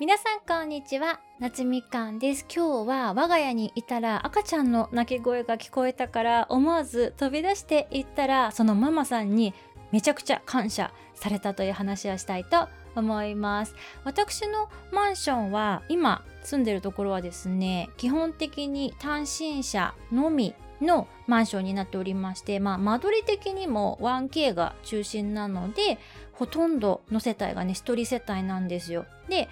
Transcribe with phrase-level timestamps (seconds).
[0.00, 1.20] 皆さんこんにちは。
[1.38, 2.44] 夏みかんです。
[2.52, 9.54] 今日は我が家にいたら赤ちゃんの泣き声が聞こえたから思わず飛び出していったらそのママさんに
[9.92, 13.76] めちゃくちゃ感謝されたという話をしたいと思います。
[14.02, 25.98] 私のマンションは今住んでるところはですね基本的に単身者のみのマンションになっておりまして、まあ、間取り的にも 1K が中心なので
[26.32, 29.06] ほとんどの世帯がね一人世帯なんですよ。
[29.28, 29.48] で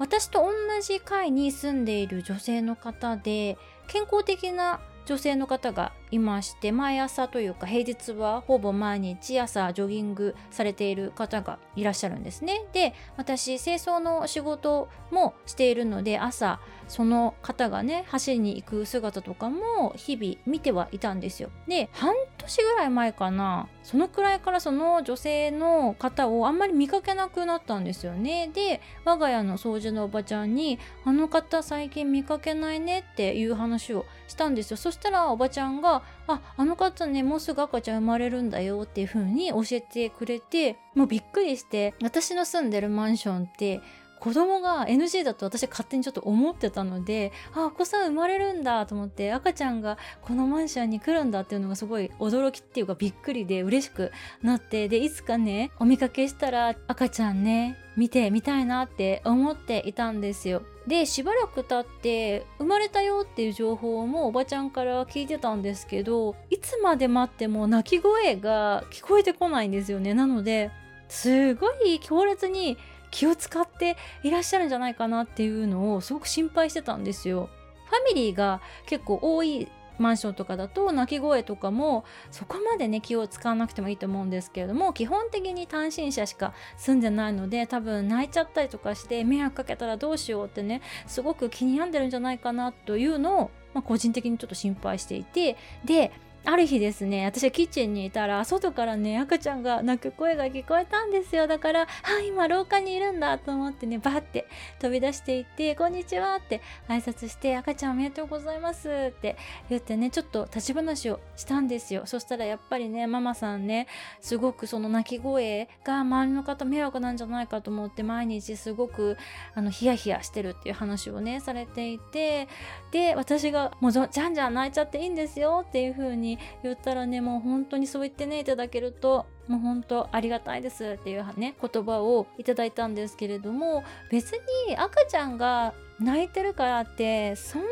[0.00, 0.50] 私と同
[0.80, 12.64] じ階に住んでいる女性の方で健康的な女性の方がいまして毎朝というか平日はほぼ毎日朝ジョギングされている方がいらっしゃるんですね。
[12.72, 21.50] で私清掃の仕事もしているので朝その方がね走りに行く姿とかも日々見てはいたんですよ。
[21.68, 28.50] で半年ぐらい前かなそのくらいからその女性の方をあんまり見かけなくなったんですよね。
[28.52, 34.76] で我が家の掃除のおばちゃんに「あの方最近見かけないね」っていう話をしたんですよ。
[34.76, 43.80] そしたらおばちゃんがああの方ねもうすぐ赤ちゃん生まれるんだよっていう風に教えてくれてもうびっくりして私の住んでるマンションって
[44.20, 54.12] 子供が NG だと私勝手にちょっと思ってたのであお子さん生まれるんだと思って赤ちゃんがこのマンションに来るんだっていうのがすごい驚きっていうかびっくりで嬉しく
[54.42, 60.62] なってでいつかねお見かけしたら赤ちゃんね見てみたいなって思っていたんですよ。
[60.90, 70.72] でしばらく経って生まれたよっていう情報もおばちゃんから聞いてたんですけどいつまで待っても泣き声が聞こえてこないんですよねなので
[71.08, 72.76] すごい強烈に
[73.12, 77.50] 気を使っていらっしゃるんじゃないかなっていうのをすごく心配してたんですよ。
[77.88, 79.68] ファミリーが結構多い
[80.02, 95.56] マンションとかだと鳴き声とかもそこまでね気を使わなくてもいいと思うんですけれども基本的に単身者しか住んでないので多分泣いちゃったりとかして迷惑かけたらどうしようってねすごく気に病んでるんじゃないかなというのを、まあ、個人的にちょっと心配していて。
[95.84, 96.12] で
[96.44, 101.46] ある日ですね私はキッチンにいたら外からね赤ちゃんが泣く声が聞こえたんですよ。
[101.46, 101.86] だからあ
[102.26, 104.46] 今廊下にいるんだと思ってねバーって
[104.78, 109.36] 飛び出していって「こんにちは」って挨拶して「赤ちゃんおめでとうございます」って
[109.68, 112.02] 言ってねちょっと立ち話をしたんですよ。
[112.06, 113.86] そしたらやっぱりねママさんね
[114.20, 119.18] すごくその泣き声が周りの方迷惑なんじゃないかと思って毎日すごく
[119.54, 122.48] あのヒヤヒヤしてるっていう話をねされていて
[122.92, 134.32] で私が「もうじゃんじゃん泣いちゃっていいんですよ」っていう風にに言ったらねもう本当にそう言ってねいただけるともう本当ありがたいですっていうね言葉をいただいたんですけれども別
[134.66, 137.68] に赤ちゃんが泣いてるからってそんな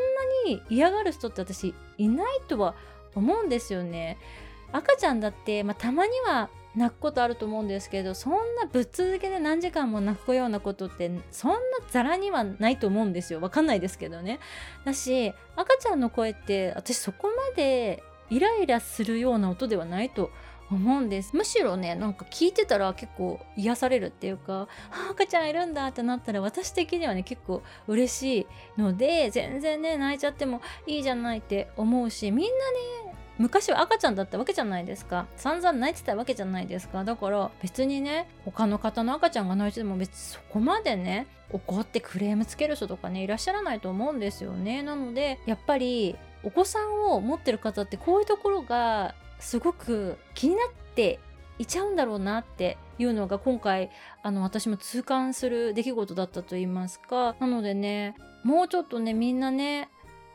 [0.47, 2.75] に嫌がる人って私いないとは
[3.15, 4.19] 思うんですよね。
[4.71, 11.59] 赤ちゃんだって、まあ、たまには泣くことあると思うんですけどそんなぶっ続けで何時間も泣くようなことってそんな
[11.91, 14.39] ザラにはないと思うんですよわかんないですけどね
[14.85, 20.31] だし赤ちゃんの声って私そこまでイライラするような音ではないと
[20.71, 21.35] 思うんです。
[21.35, 24.69] むしろねなんか聞いてたら結構癒されるっていうか
[25.11, 28.47] 赤ちゃんいるんだってなったら私的にはね結構嬉し
[28.77, 32.51] いので全然ね泣いちゃってもいいじゃないって思うしみんな
[33.07, 35.27] ね昔は赤ちゃんだったわけじゃないですか。
[35.37, 37.05] 散々泣いてたわけじゃないですか。
[37.05, 44.83] だから別にね他の方の赤ちゃんが泣いてても別にそこまでね怒ってクレームつける人とかねいらっしゃらないと思うんですよね。
[44.83, 46.17] なのでやっぱり
[46.49, 51.21] お子さんを持ってる方ってこういうところがすごく気になって
[51.59, 53.91] いちゃうんだろうなっていうのが今回
[54.23, 57.37] あの私も痛感する出来事だったと言いますか。
[57.39, 58.15] なのでね
[58.45, 59.91] もうちょっとねみんなね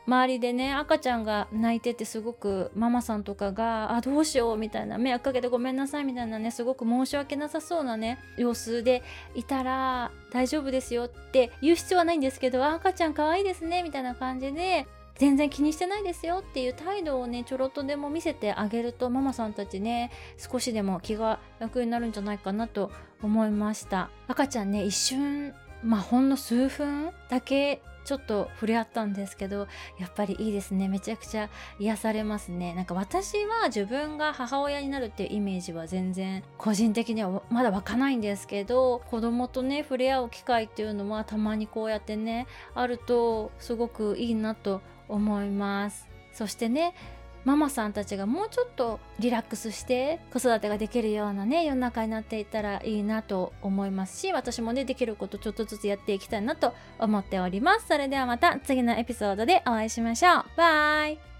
[0.06, 9.02] 周りでね赤ちゃんが泣いててすごくママさんとかがあどうしようみたいな迷惑かけてごめんなさいみたいなねすごく申し訳なさそうなね様子で
[9.34, 14.86] いたら大丈夫ですよって言う必要はないんですけど赤ちゃん可愛いですねみたいな感じで
[15.16, 22.90] 全然気にしてないですよっていう態度をねちょろっとでも見せてあげるとママさんたちね少しでも気が楽になるんじゃないかなと
[23.22, 24.10] 思いました。
[24.28, 29.66] 赤ちゃんね一瞬まあほんの数分だけちょっと触れ合ったんですけど
[29.98, 30.88] やっぱりいいですね。
[30.88, 31.48] めちゃくちゃ
[31.78, 32.74] 癒されますね。
[32.74, 46.08] なんか私は自分が母親になるっていうイメージは全然個人的にはまだ湧かないんですけど子供とね触れ合う機会っていうのはたまにこうやってねあるとすごくいいなと思います。
[46.32, 46.94] そしてね
[47.44, 57.86] ママさんたちがもうちょっとリラックスして子育てができるようなね世の中になっていったらいいなと思いますし私もねできることちょっとずつやっていきたいなと思っております。
[57.88, 60.44] それではまた次のエピソードでお会いしましょう。
[60.56, 61.33] バイ。